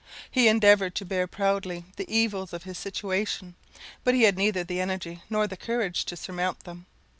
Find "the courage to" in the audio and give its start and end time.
5.45-6.17